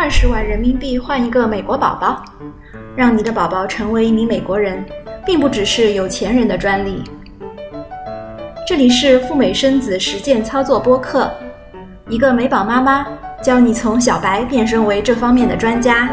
[0.00, 2.24] 二十万人民币换一个美国宝宝，
[2.96, 4.86] 让你的宝宝成为一名美国人，
[5.26, 7.02] 并不只是有钱人的专利。
[8.64, 11.28] 这里是赴美生子实践操作播客，
[12.08, 13.08] 一个美宝妈妈
[13.42, 16.08] 教你从小白变身为这方面的专家。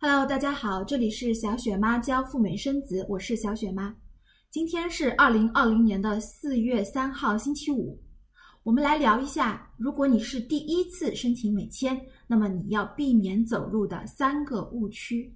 [0.00, 3.92] Hello，大家好，这里是小雪妈教赴美生子，我是小雪妈。
[4.58, 7.96] 今天是二零二零年的四月三号，星期五。
[8.64, 15.32] 我们来聊一下，如果你是第一次申请美签，那么你要避免走入的三个误区。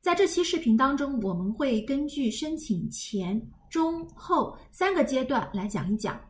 [0.00, 6.20] 在这期视频当中，我们会根据申请前、中、后三个阶段来讲一讲。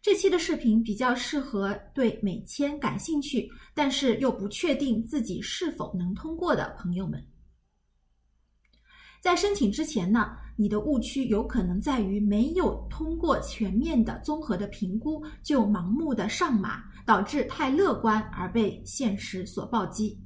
[0.00, 7.22] 这期的视频比较适合对美签感兴趣，但是又不确定自己是否能通过的朋友们。
[9.20, 20.18] 在申请之前呢，你的误区有可能在于没有通过全面的综合的评估，就盲目的上马，导致太乐观而被现实所暴击。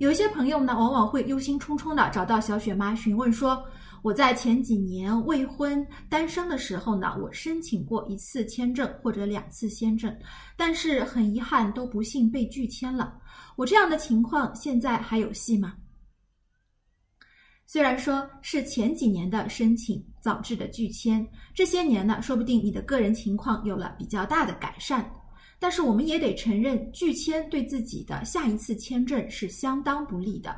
[0.00, 3.62] 有一些朋友呢，往往会忧心忡忡的找到小雪妈询问说
[4.02, 10.12] ：“我在前几年未婚单身的时候呢，我申请过一次签证或者两次签证，
[10.56, 13.16] 但是很遗憾都不幸被拒签了。
[13.54, 15.74] 我这样的情况现在还有戏吗？”
[17.66, 25.10] 虽然说是前几年的申请导致的拒签，这些年呢，说不定你的个人情况有了比较大的改善，
[25.58, 30.54] 但是我们也得承认，拒签对自己的下一次签证是相当不利的。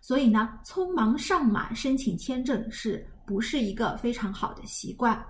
[0.00, 5.24] 所以呢，匆忙上马申请签证是不是一个非常好的习惯？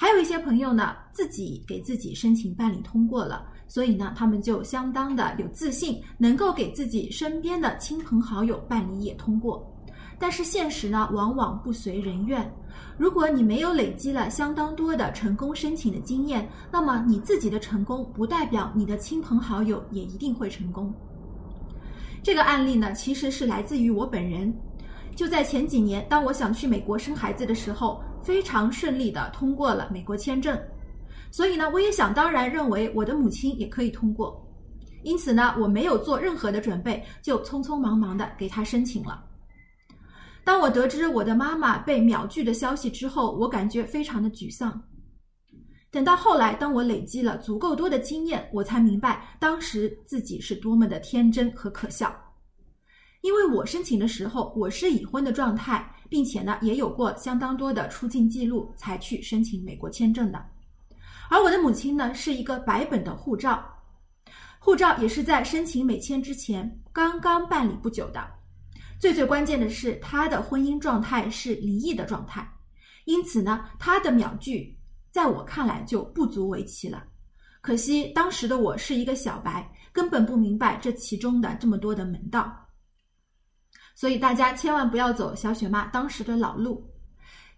[0.00, 3.46] 还有一些朋友呢，自己给自己申请办理通过了。
[3.68, 9.62] 所以呢，他们就相当的有自信，能够给自己身边的亲朋好友办理也通过。
[10.18, 12.50] 但是现实呢，往往不随人愿。
[12.96, 20.90] 如果你没有累积了相当多的成功申请的经验，那么你自己的成功不代表你的亲朋好友也一定会成功。
[22.22, 24.50] 这个案例呢，其实是来自于我本人。
[25.14, 30.58] 就在前几年，当我想去美国生孩子的时候，非常顺利的通过了美国签证。
[31.30, 34.44] 所以呢，我也想当然认为我的母亲也可以通过，
[35.04, 39.24] 因此呢，我没有做任何的准备，就匆匆忙忙的给她申请了。
[40.42, 44.82] 当我得知我的妈妈被秒拒的消息之后，我感觉非常的沮丧。
[45.92, 52.14] 等到后来，当我累积了足够多的经验，我才明白当时自己是多么的天真和可笑。
[53.22, 60.44] 因为我申请的时候，我是已婚的状态，并且呢，也有过相当多的出境记录，才去申请美国签证的。
[61.30, 63.64] 而我的母亲呢，是一个白本的护照，
[64.58, 68.22] 护照也是在申请美签之前刚刚办理不久的。
[68.98, 72.46] 最最关键的是，她的婚姻状态是离异的状态，
[73.04, 74.76] 因此呢，她的秒拒
[75.10, 77.04] 在我看来就不足为奇了。
[77.62, 82.59] 可惜当时的我是一个小白，根本不明白这其中的这么多的门道。
[84.00, 86.82] 所以大家千万不要走小雪妈当时的老路。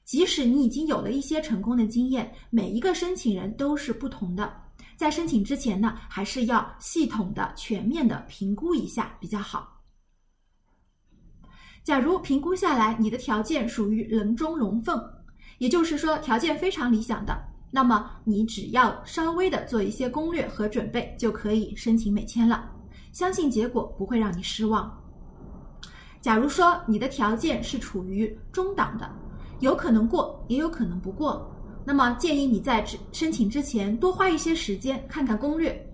[0.04, 4.52] 即使你已经有了一些成功的经验，每一个申请人都是不同的。
[4.96, 9.80] 在申请之前呢，还是要系统的、全面的评估一下比较好。
[11.84, 15.00] 假如评估下来你的条件属于人中龙凤，
[15.58, 22.68] 也就是说条件非常理想的，那么你只要稍微的做一些攻略和准备，就可以申请美签了。
[23.12, 24.98] 相信结果不会让你失望。
[26.22, 29.10] 假如说你的条件是处于中档的。
[29.58, 31.48] 有可能过，也有可能不过。
[31.84, 35.88] 那么建议你在申请之前多花一些时间看看攻略。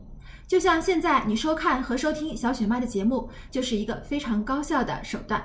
[0.47, 5.43] 就像现在你收看和收听小雪妈的节目，就是一个非常高效的手段。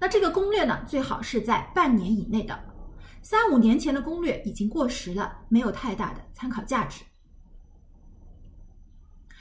[0.00, 2.58] 那这个攻略呢，最好是在半年以内的。
[3.20, 7.04] 三五年前的攻略已经过时了，没有太大的参考价值。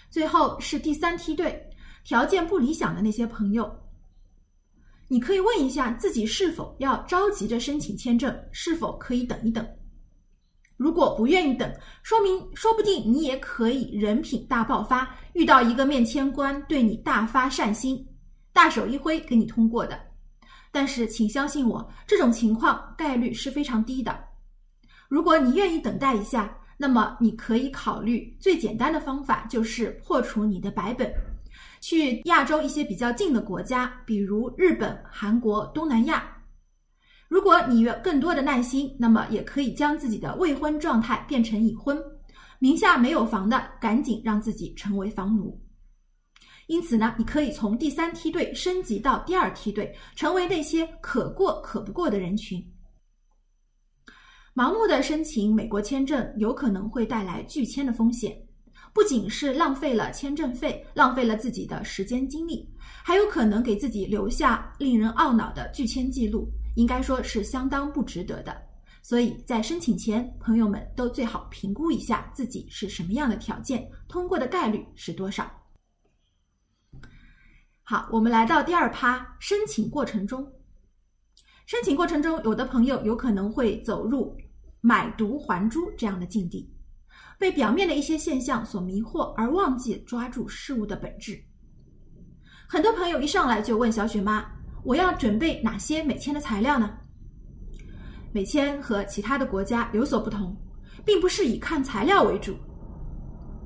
[0.10, 1.70] 最后是第三梯队，
[2.04, 3.74] 条件不理想的那些朋友。
[5.12, 9.68] 你可以问一下自己是否要着急着申请签证，是否可以等一等？
[10.78, 11.70] 如果不愿意等，
[12.02, 18.08] 说明说不定你也可以人品大爆发，遇到一个面签官对你大发善心，
[18.54, 20.00] 大手一挥给你通过的。
[20.72, 24.18] 但是请相信我，这种情况概率是非常低的。
[25.10, 31.14] 如果你愿意等待一下，那么你可以考虑最简单的方法，就是破除你的白本。
[31.82, 36.38] 去亚洲一些比较近的国家，比如日本、韩国、东南亚。
[37.28, 41.98] 如果你有更多的耐心，那么也可以将自己的未婚状态变成已婚，
[42.60, 45.60] 名下没有房的，赶紧让自己成为房奴。
[46.68, 52.64] 因此呢，你可以从第三梯队升级到第二梯队，成为那些可过可不过的人群。
[54.54, 58.38] 盲目的申请美国签证有可能会带来拒签的风险，
[58.94, 62.70] 不仅是浪费了签证费，浪费了自己的时间精力，
[63.04, 68.62] 还有可能给自己留下令人懊恼的拒签记录，应该说是相当不值得的。
[69.02, 75.50] 所以在申请前，朋友们都最好评估一下自己是什么样的条件，通过的概率是多少。
[77.82, 80.48] 好，我们来到第二趴，申请过程中，
[81.66, 84.38] 申请过程中，有的朋友有可能会走入
[84.82, 86.72] 买椟还珠这样的境地，
[87.42, 91.44] 被表面的一些现象所迷惑，而忘记抓住事物的本质。
[92.70, 94.46] 很多朋友一上来就问小雪妈
[94.86, 96.92] ：“我要准备哪些美签的材料呢？”
[98.32, 100.56] 美签和其他的国家有所不同，
[101.04, 102.56] 并不是以看材料为主。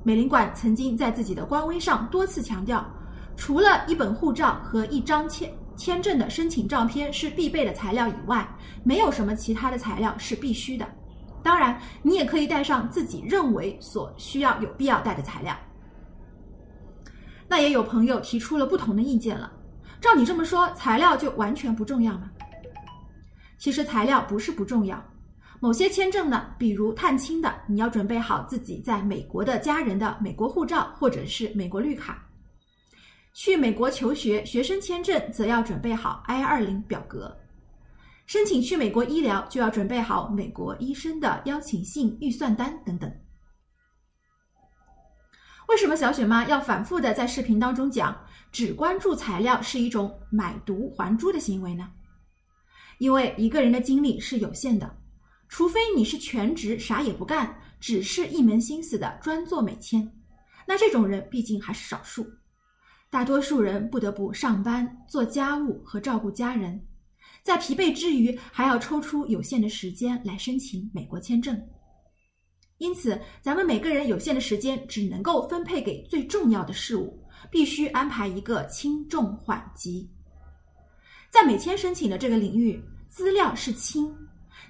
[0.02, 2.82] 美领馆曾经在自己的官微上多次强调。
[3.36, 8.48] 除了一本护照和一张签签证的申请照片是必备的材料以外，
[8.82, 10.88] 没有什么其他的材料是必须的。
[11.46, 15.56] 当然，你也可以带上自己认为所需要、有必要带的材料。
[17.46, 19.52] 那也有朋友提出了不同的意见了。
[20.00, 22.28] 照你这么说，材料就完全不重要吗？
[23.58, 25.00] 其实材料不是不重要。
[25.60, 32.26] 某些签证呢，比如探亲的，你要准备好自己在美国的家人的美国护照或者是美国绿卡。
[33.32, 37.28] 去美国求学，学生签证则要准备好 I 二零表格；
[38.26, 43.10] 申请去美国医疗，就要准备好美国医生的邀请信、预算单等等。
[45.68, 48.16] 为什么小雪妈要反复的在视频当中讲，
[48.50, 51.88] 只关注材料是一种买椟还珠的行为呢？
[52.98, 54.96] 因为一个人的精力是有限的，
[55.48, 60.12] 除非你是全职啥也不干，只是一门心思的专做美签，
[60.66, 62.26] 那这种人毕竟还是少数。
[63.08, 66.86] 大多数人不得不上班、做家务和照顾家人，
[67.46, 71.56] 在疲惫之余，还要抽出有限的时间来申请美国签证。
[72.78, 80.10] 因此，咱们每个人有限的时间只能够分配给最重要的事物，必须安排一个轻重缓急。
[81.30, 84.12] 在美签申请的这个领域，资料是轻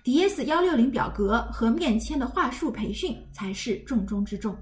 [0.04, 4.54] ，DS 幺六零表格和面签的话术培训才是重中之重。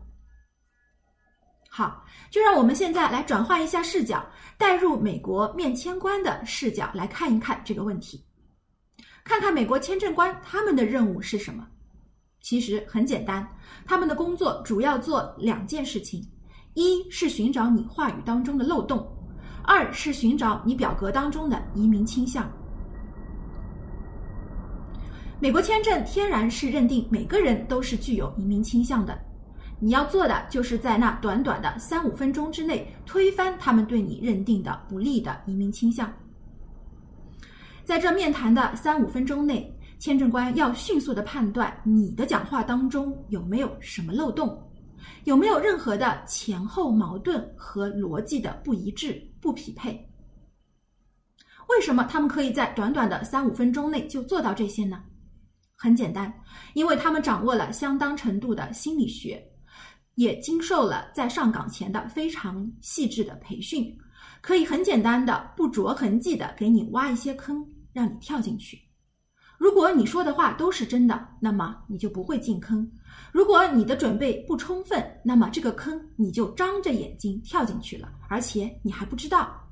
[1.77, 4.25] 好，就让我们现在来转换一下视角，
[4.57, 8.25] 带入美国面签官的视角来看一看这个问题，
[9.25, 11.67] 看看美国签证官他们的任务是什么。
[12.41, 13.45] 其实很简单，
[13.85, 16.25] 他们的工作主要做两件事情：
[16.75, 19.05] 一是寻找你话语当中的漏洞，
[19.65, 22.49] 二是寻找你表格当中的移民倾向。
[25.41, 29.19] 美国签证天然是认定每个人都是具有移民倾向的。
[29.81, 36.11] 你要做的就是在那短短的三五分钟之内推翻他们对你认定的不利的移民倾向。
[37.85, 44.59] 在这面谈的三五分钟内，签证官要迅速的判断你的讲话当中有没有什么漏洞，
[45.25, 50.09] 有没有任何的前后矛盾和逻辑的不一致、不匹配。
[51.69, 55.03] 为什么他们可以在短短的三五分钟内就做到这些呢？
[55.77, 56.33] 很简单，
[56.73, 59.43] 因为他们掌握了相当程度的心理学。
[60.15, 63.97] 也经受了在上岗前的非常细致的培训，
[64.41, 68.79] 可以很简单的、不着痕迹的给你挖一些坑，让你跳进去。
[69.57, 72.85] 如果你说的话都是真的，那么你就不会进坑；
[73.33, 79.64] 如果你的准备不充分，那么这个坑你就张着眼睛跳进去了，而且你还不知道。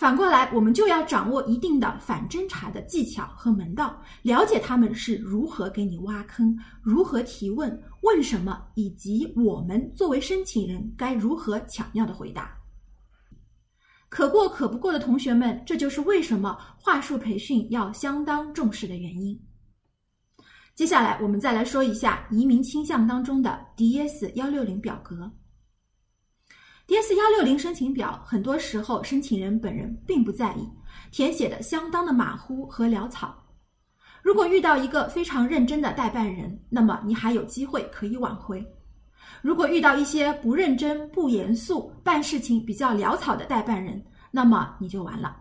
[0.00, 12.56] 反过来，我们就要掌握一定的反侦查的技巧和门道，了解他们是如何给你挖坑，如何提问，问什么，以及我们作为申请人该如何巧妙的回答。
[14.08, 19.38] 可过可不过的同学们，这就是为什么话术培训要相当重视的原因。
[20.74, 25.30] 接下来，我们再来说一下移民倾向当中的 DS 幺六零表格。
[26.90, 30.68] DS 幺六零申请表，很多时候申请人本人并不在意，
[31.12, 33.32] 填写的相当的马虎和潦草。
[34.24, 38.58] 如果遇到一个非常认真的代办人，那么你还有机会可以挽回；
[39.40, 45.36] 如果遇到一些不认真、不严肃、办事情比较潦草的代办人，那么你就完了。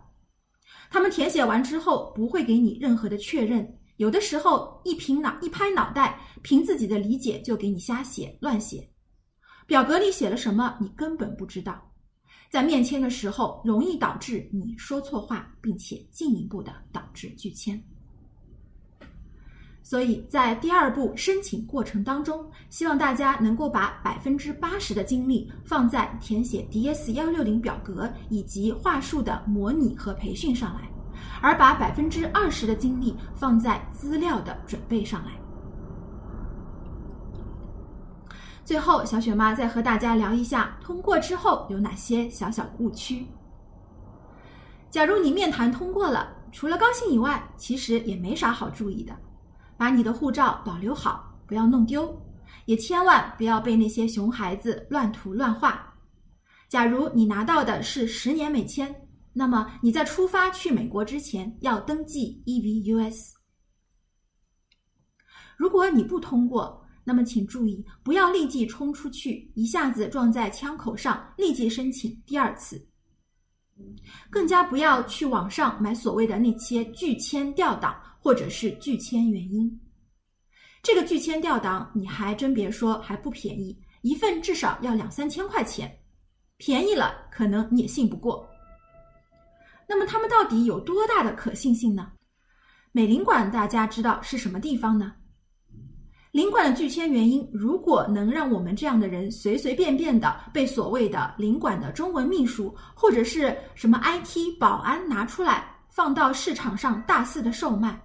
[0.91, 8.87] 他们填写完之后不会给你任何的确认，有的时候一凭脑一拍脑袋，凭自己的理解就给你瞎写乱写。
[9.69, 11.79] 表格里写了什么，你根本不知道，
[12.49, 17.79] 在面签的时候容易导致你说错话，并且进一步的导致拒签。
[19.83, 30.89] 所以在第二步申请过程当中，希望大家能够把百分之八十的精力放在填写 DS 幺六零表格以及话术的模拟和培训上来，
[31.43, 35.33] 而把百分之二十的精力放在资料的准备上来。
[38.69, 43.25] 最后，小雪妈再和大家聊一下通过之后有哪些小小的误区。
[44.91, 49.17] 假如你面谈通过了，除了高兴以外，其实也没啥好注意的。
[49.75, 52.15] 把你的护照保留好，不要弄丢，
[52.65, 55.91] 也千万不要被那些熊孩子乱涂乱画。
[56.67, 58.95] 假如你拿到的是十年美签，
[59.33, 63.31] 那么你在出发去美国之前要登记 EVUS。
[65.57, 66.78] 如果你不通过，
[67.09, 72.79] 那么请注意，不要立即冲出去，一下子撞在枪口上，立即申请第二次。
[74.29, 77.99] 更加不要去网上买所谓的那些拒签调档。
[78.21, 79.79] 或者是拒签原因，
[80.83, 85.89] 这个拒签调档你还真别说还不便宜，一份至少要两三千块钱，
[86.57, 88.45] 便宜了可能你也信不过。
[89.87, 92.11] 那么他们到底有多大的可信性呢？
[92.91, 95.13] 美领馆大家知道是什么地方呢？
[96.31, 107.99] 领馆的拒签原因，如果能让我们这样的人随随便便的被所谓的领馆的中文秘书或者是什么 IT 保安拿出来放到市场上大肆的售卖。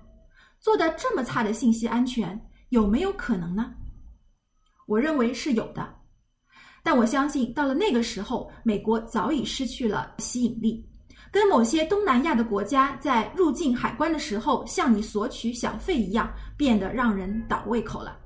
[0.58, 2.40] 做的这么差的信息安全
[2.70, 3.70] 有没有可能呢？
[4.86, 5.86] 我认为是有的，
[6.82, 10.82] 但我相信到了那个时候，美国早已失去了吸引力，
[11.34, 18.16] 跟某些东南亚的国家在入境海关的时候向你索取小费一样，变得让人倒胃口了。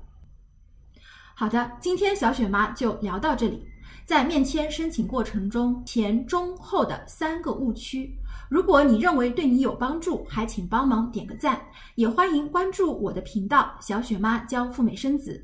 [1.33, 3.65] 好的，今天小雪妈就聊到这里。
[4.05, 8.15] 在面签申请过程中，前中后的三个误区。
[8.47, 11.59] 如果你认为对你有帮助，还请帮忙点个赞，
[11.95, 15.43] 也欢迎关注我的频道“小雪妈教赴美生子”。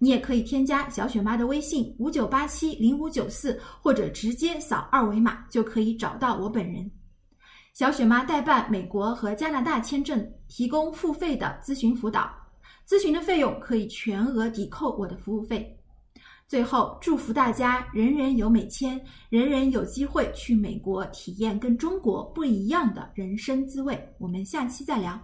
[0.00, 6.90] 你也可以添加小雪妈的微信五九八七零五九四，或者直接扫二维码就可以找到我本人。
[7.74, 12.32] 小雪妈代办美国和加拿大签证，提供付费的咨询辅导，
[12.86, 15.76] 咨询的费用可以全额抵扣我的服务费。
[16.46, 24.08] 最后，祝福大家人人有美签，人人有机会去美国体验跟中国不一样的人生滋味。
[24.18, 25.20] 我们下期再聊。